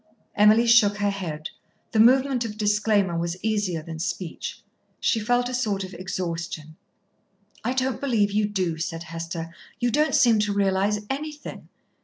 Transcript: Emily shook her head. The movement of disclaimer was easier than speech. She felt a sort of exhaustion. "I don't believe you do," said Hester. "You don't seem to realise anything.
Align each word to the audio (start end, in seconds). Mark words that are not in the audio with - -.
Emily 0.33 0.65
shook 0.65 0.97
her 0.97 1.11
head. 1.11 1.51
The 1.91 1.99
movement 1.99 2.43
of 2.43 2.57
disclaimer 2.57 3.15
was 3.15 3.37
easier 3.43 3.83
than 3.83 3.99
speech. 3.99 4.63
She 4.99 5.19
felt 5.19 5.47
a 5.47 5.53
sort 5.53 5.83
of 5.83 5.93
exhaustion. 5.93 6.75
"I 7.63 7.73
don't 7.73 8.01
believe 8.01 8.31
you 8.31 8.47
do," 8.47 8.79
said 8.79 9.03
Hester. 9.03 9.53
"You 9.79 9.91
don't 9.91 10.15
seem 10.15 10.39
to 10.39 10.53
realise 10.53 11.01
anything. 11.11 11.69